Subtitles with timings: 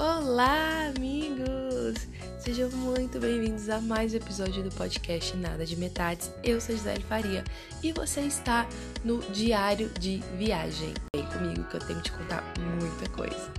[0.00, 2.08] Olá, amigos!
[2.38, 6.30] Sejam muito bem-vindos a mais um episódio do podcast Nada de Metades.
[6.42, 7.44] Eu sou Gisele Faria
[7.82, 8.66] e você está
[9.04, 10.94] no Diário de Viagem.
[11.14, 12.42] Vem comigo que eu tenho que te contar
[12.80, 13.52] muita coisa.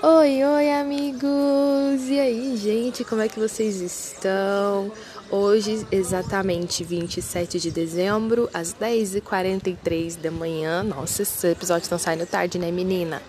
[0.00, 2.08] Oi, oi, amigos!
[2.08, 4.92] E aí, gente, como é que vocês estão?
[5.28, 10.84] Hoje, exatamente 27 de dezembro, às 10h43 da manhã.
[10.84, 13.20] Nossa, esse episódio está saindo tarde, né, menina?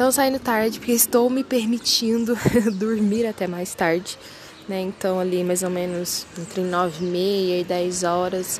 [0.00, 2.34] Estão saindo tarde porque estou me permitindo
[2.72, 4.16] dormir até mais tarde,
[4.66, 4.80] né?
[4.80, 8.58] Então, ali mais ou menos entre 9 e meia e 10 horas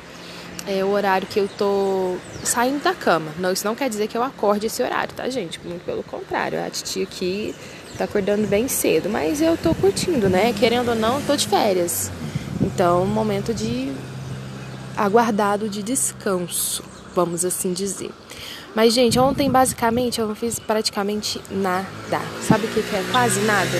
[0.67, 3.31] é o horário que eu tô saindo da cama.
[3.39, 5.59] Não, isso não quer dizer que eu acorde esse horário, tá, gente?
[5.65, 7.55] Muito pelo contrário, a titia aqui
[7.97, 10.53] tá acordando bem cedo, mas eu tô curtindo, né?
[10.53, 12.11] Querendo ou não, tô de férias.
[12.61, 13.91] Então, momento de
[14.95, 16.83] aguardado de descanso,
[17.15, 18.11] vamos assim dizer.
[18.73, 22.21] Mas, gente, ontem basicamente eu não fiz praticamente nada.
[22.41, 23.03] Sabe o que, que é?
[23.11, 23.77] Quase nada.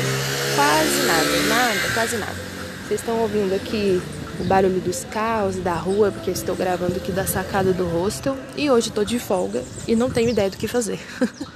[0.55, 2.35] Quase nada, nada, quase nada.
[2.85, 4.01] Vocês estão ouvindo aqui
[4.37, 8.35] o barulho dos carros da rua, porque estou gravando aqui da sacada do hostel.
[8.57, 10.99] E hoje estou de folga e não tenho ideia do que fazer.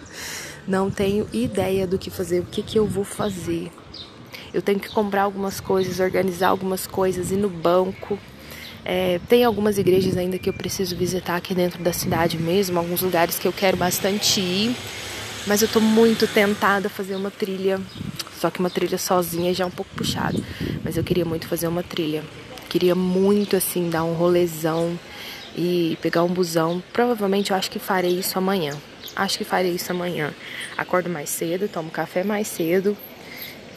[0.66, 3.70] não tenho ideia do que fazer, o que, que eu vou fazer.
[4.54, 8.18] Eu tenho que comprar algumas coisas, organizar algumas coisas, ir no banco.
[8.88, 13.02] É, tem algumas igrejas ainda que eu preciso visitar aqui dentro da cidade mesmo, alguns
[13.02, 14.76] lugares que eu quero bastante ir.
[15.48, 17.80] Mas eu tô muito tentada a fazer uma trilha,
[18.40, 20.44] só que uma trilha sozinha já é um pouco puxado.
[20.84, 22.24] Mas eu queria muito fazer uma trilha.
[22.70, 25.00] Queria muito assim dar um rolezão
[25.56, 26.84] e pegar um busão.
[26.94, 28.74] Provavelmente eu acho que farei isso amanhã.
[29.16, 30.34] Acho que farei isso amanhã.
[30.78, 32.98] Acordo mais cedo, tomo café mais cedo,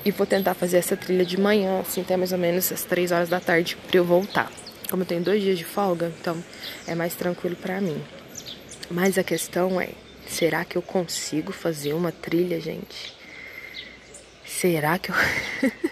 [0.04, 3.12] e vou tentar fazer essa trilha de manhã, assim, até mais ou menos às 3
[3.12, 4.50] horas da tarde para eu voltar.
[4.90, 6.42] Como eu tenho dois dias de folga, então
[6.86, 8.02] é mais tranquilo para mim.
[8.90, 9.90] Mas a questão é,
[10.26, 13.16] será que eu consigo fazer uma trilha, gente?
[14.46, 15.14] Será que eu.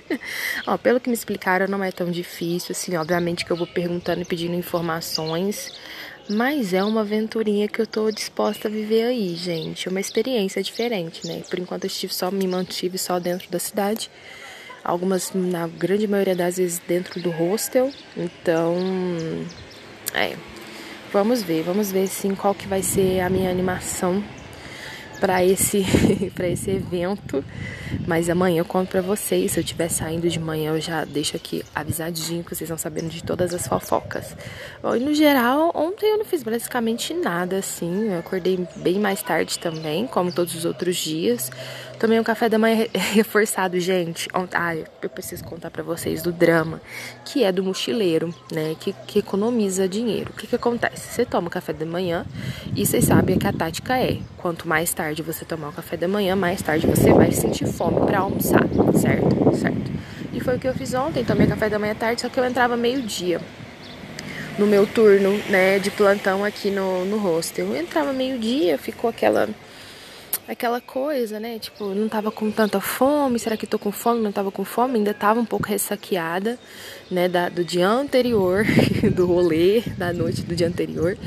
[0.66, 4.22] Ó, pelo que me explicaram, não é tão difícil, assim, obviamente que eu vou perguntando
[4.22, 5.72] e pedindo informações.
[6.28, 9.86] Mas é uma aventurinha que eu tô disposta a viver aí, gente.
[9.86, 11.42] É uma experiência diferente, né?
[11.48, 14.10] Por enquanto eu estive só, me mantive só dentro da cidade.
[14.86, 17.90] Algumas, na grande maioria das vezes, dentro do hostel.
[18.16, 18.76] Então,
[20.14, 20.36] é.
[21.12, 24.22] Vamos ver, vamos ver sim qual que vai ser a minha animação
[25.20, 25.84] para esse
[26.34, 27.44] para esse evento.
[28.06, 29.52] Mas amanhã eu conto para vocês.
[29.52, 33.08] Se eu estiver saindo de manhã, eu já deixo aqui avisadinho que vocês vão sabendo
[33.08, 34.36] de todas as fofocas.
[34.82, 38.08] Bom, e no geral, ontem eu não fiz basicamente nada assim.
[38.10, 41.50] Eu acordei bem mais tarde também, como todos os outros dias.
[41.98, 44.28] Tomei um café da manhã reforçado, gente.
[44.52, 46.80] Ah, eu preciso contar para vocês do drama,
[47.24, 48.76] que é do mochileiro, né?
[48.78, 50.30] Que, que economiza dinheiro.
[50.30, 51.14] O que, que acontece?
[51.14, 52.26] Você toma o café da manhã
[52.74, 56.08] e vocês sabem que a tática é: quanto mais tarde você tomar o café da
[56.08, 58.64] manhã, mais tarde você vai sentir fome para almoçar,
[59.00, 59.56] certo?
[59.56, 59.92] Certo.
[60.32, 61.24] E foi o que eu fiz ontem.
[61.24, 63.40] Tomei café da manhã tarde, só que eu entrava meio-dia
[64.58, 67.66] no meu turno, né, de plantão aqui no, no hostel.
[67.66, 69.48] Eu entrava meio-dia, ficou aquela
[70.48, 71.58] aquela coisa, né?
[71.58, 74.20] Tipo, não tava com tanta fome, será que tô com fome?
[74.20, 76.58] Não tava com fome, ainda tava um pouco ressaqueada,
[77.10, 77.28] né?
[77.28, 78.64] Da, do dia anterior,
[79.14, 81.18] do rolê, da noite do dia anterior.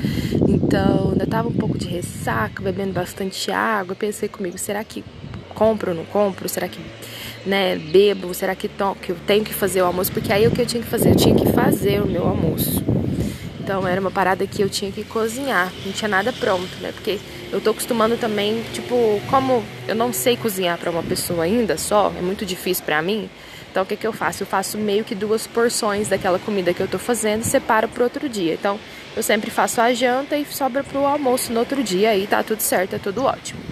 [0.48, 3.94] Então, ainda tava um pouco de ressaca, bebendo bastante água.
[3.94, 5.04] Pensei comigo, será que
[5.54, 6.48] compro ou não compro?
[6.48, 6.80] Será que,
[7.44, 8.32] né, bebo?
[8.32, 10.10] Será que, to que eu tenho que fazer o almoço?
[10.12, 11.10] Porque aí o que eu tinha que fazer?
[11.10, 12.99] Eu tinha que fazer o meu almoço.
[13.70, 16.90] Então, era uma parada que eu tinha que cozinhar, não tinha nada pronto, né?
[16.90, 17.20] Porque
[17.52, 22.12] eu tô acostumando também, tipo, como eu não sei cozinhar para uma pessoa ainda só,
[22.18, 23.30] é muito difícil para mim.
[23.70, 24.42] Então o que que eu faço?
[24.42, 28.02] Eu faço meio que duas porções daquela comida que eu tô fazendo e separo pro
[28.02, 28.54] outro dia.
[28.54, 28.76] Então
[29.16, 32.62] eu sempre faço a janta e sobra pro almoço no outro dia aí tá tudo
[32.62, 33.69] certo, é tudo ótimo.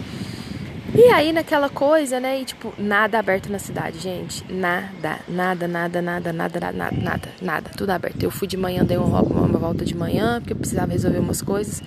[0.94, 2.41] E aí naquela coisa, né?
[2.41, 4.44] E tipo, nada aberto na cidade, gente.
[4.50, 8.22] Nada, nada, nada, nada, nada, nada, nada, nada, tudo aberto.
[8.22, 11.43] Eu fui de manhã, dei uma, uma volta de manhã, porque eu precisava resolver umas
[11.43, 11.82] coisas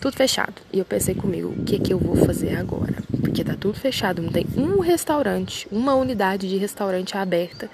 [0.00, 0.54] tudo fechado.
[0.72, 2.94] E eu pensei comigo, o que que eu vou fazer agora?
[3.20, 7.70] Porque tá tudo fechado, não tem um restaurante, uma unidade de restaurante aberta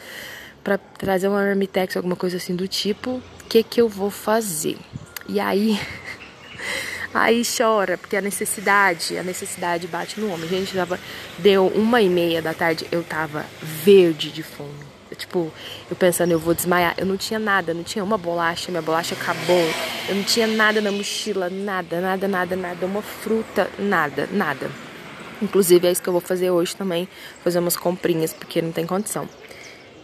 [0.62, 3.10] para trazer uma Armitex, alguma coisa assim do tipo.
[3.10, 4.78] O que que eu vou fazer?
[5.28, 5.78] E aí
[7.14, 10.49] aí chora, porque a necessidade, a necessidade bate no homem.
[10.49, 10.99] Gente, tava,
[11.38, 15.52] deu uma e meia da tarde, eu tava verde de fome tipo,
[15.90, 16.94] eu pensando, eu vou desmaiar.
[16.99, 19.70] Eu não tinha nada, não tinha uma bolacha, minha bolacha acabou.
[20.08, 22.87] Eu não tinha nada na mochila, nada, nada, nada, nada.
[22.87, 24.70] Uma fruta, nada, nada.
[25.40, 27.08] Inclusive é isso que eu vou fazer hoje também,
[27.43, 29.28] fazer umas comprinhas, porque não tem condição.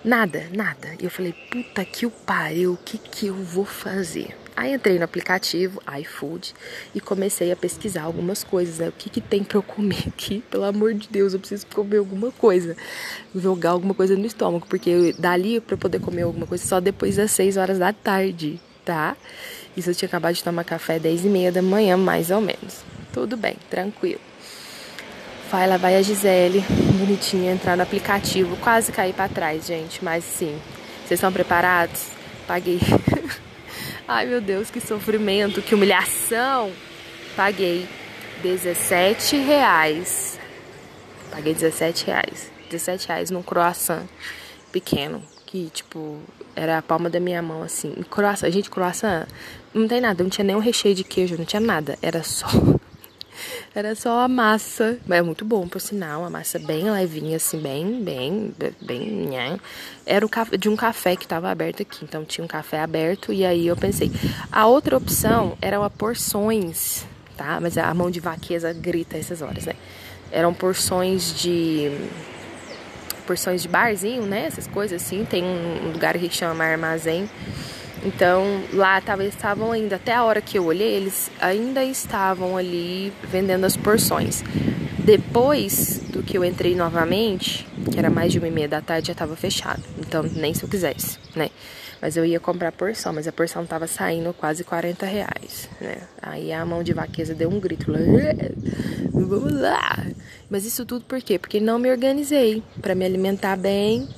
[0.05, 0.95] Nada, nada.
[0.99, 4.37] E eu falei, puta que o pariu, o que que eu vou fazer?
[4.57, 6.55] Aí entrei no aplicativo iFood
[6.95, 8.89] e comecei a pesquisar algumas coisas, né?
[8.89, 10.43] O que, que tem para eu comer aqui?
[10.51, 12.77] Pelo amor de Deus, eu preciso comer alguma coisa.
[13.35, 17.31] Jogar alguma coisa no estômago, porque dali para poder comer alguma coisa só depois das
[17.31, 19.17] 6 horas da tarde, tá?
[19.77, 22.85] Isso eu tinha acabado de tomar café 10 e meia da manhã, mais ou menos.
[23.13, 24.21] Tudo bem, tranquilo.
[25.51, 26.65] Vai lá, vai a Gisele,
[26.99, 28.57] bonitinha, entrar no aplicativo.
[28.59, 30.57] Quase caí para trás, gente, mas sim.
[31.05, 32.07] Vocês estão preparados?
[32.47, 32.79] Paguei.
[34.13, 36.73] Ai, meu Deus, que sofrimento, que humilhação.
[37.37, 37.89] Paguei
[38.43, 40.37] 17 reais.
[41.31, 42.51] Paguei 17 reais.
[42.69, 44.03] 17 reais num croissant
[44.73, 45.23] pequeno.
[45.47, 46.19] Que, tipo,
[46.57, 47.95] era a palma da minha mão, assim.
[48.11, 49.29] Croissant, gente, croissant
[49.73, 50.25] não tem nada.
[50.25, 51.97] Não tinha nenhum recheio de queijo, não tinha nada.
[52.03, 52.49] Era só
[53.75, 57.59] era só a massa, mas é muito bom, por sinal, a massa bem levinha, assim,
[57.59, 59.59] bem, bem, bem, né?
[60.05, 60.27] Era
[60.59, 63.77] de um café que estava aberto aqui, então tinha um café aberto e aí eu
[63.77, 64.11] pensei.
[64.51, 67.05] A outra opção eram porções,
[67.37, 67.59] tá?
[67.61, 69.75] Mas a mão de vaqueza grita essas horas, né?
[70.33, 71.91] Eram porções de
[73.27, 74.47] porções de barzinho, né?
[74.47, 75.25] Essas coisas assim.
[75.25, 77.29] Tem um lugar que chama armazém
[78.03, 83.13] então lá tava, estavam ainda, até a hora que eu olhei, eles ainda estavam ali
[83.25, 84.43] vendendo as porções.
[84.99, 89.09] Depois do que eu entrei novamente, que era mais de uma e meia da tarde,
[89.09, 89.83] já estava fechado.
[89.99, 91.51] Então nem se eu quisesse, né?
[92.01, 95.99] Mas eu ia comprar porção, mas a porção tava saindo quase 40 reais, né?
[96.23, 97.93] Aí a mão de vaqueza deu um grito,
[99.13, 100.07] vamos lá!
[100.49, 101.39] Mas isso tudo por quê?
[101.39, 104.09] Porque não me organizei para me alimentar bem,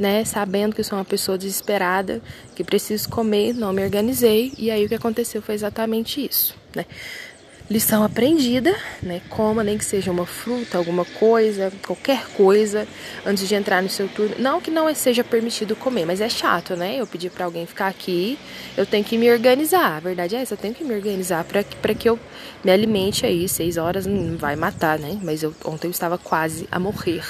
[0.00, 2.22] né, sabendo que sou uma pessoa desesperada,
[2.56, 6.86] que preciso comer, não me organizei, e aí o que aconteceu foi exatamente isso, né?
[7.68, 9.20] Lição aprendida, né?
[9.28, 12.88] Coma nem que seja uma fruta, alguma coisa, qualquer coisa,
[13.24, 14.34] antes de entrar no seu turno.
[14.38, 16.96] Não que não seja permitido comer, mas é chato, né?
[16.96, 18.36] Eu pedi para alguém ficar aqui,
[18.76, 19.98] eu tenho que me organizar.
[19.98, 22.18] A verdade é essa, eu tenho que me organizar para que eu
[22.64, 23.48] me alimente aí.
[23.48, 25.20] Seis horas não vai matar, né?
[25.22, 27.22] Mas eu, ontem eu estava quase a morrer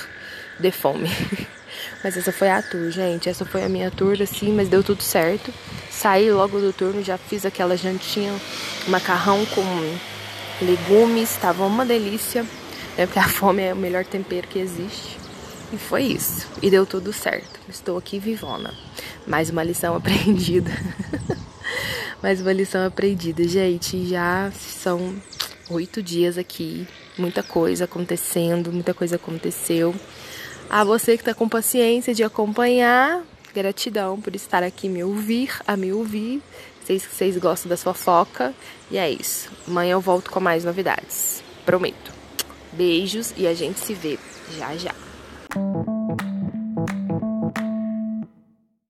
[0.59, 1.11] de fome.
[2.03, 3.29] Mas essa foi a tour, gente.
[3.29, 5.53] Essa foi a minha tour, assim, mas deu tudo certo.
[5.91, 8.35] Saí logo do turno, já fiz aquela jantinha,
[8.89, 9.65] macarrão com
[10.65, 12.43] legumes, tava uma delícia.
[12.97, 13.07] Né?
[13.07, 15.19] Porque a fome é o melhor tempero que existe.
[15.73, 16.49] E foi isso.
[16.61, 17.61] E deu tudo certo.
[17.69, 18.75] Estou aqui vivona.
[19.27, 20.71] Mais uma lição aprendida.
[22.23, 24.07] Mais uma lição aprendida, gente.
[24.07, 25.15] Já são
[25.69, 26.89] oito dias aqui.
[27.17, 29.95] Muita coisa acontecendo, muita coisa aconteceu.
[30.71, 35.77] A você que está com paciência de acompanhar, gratidão por estar aqui me ouvir, a
[35.77, 36.41] me ouvir.
[36.85, 38.55] Sei que vocês gostam da fofoca.
[38.89, 39.51] E é isso.
[39.67, 41.43] Amanhã eu volto com mais novidades.
[41.67, 42.13] Prometo.
[42.73, 44.17] Beijos e a gente se vê
[44.57, 44.95] já já.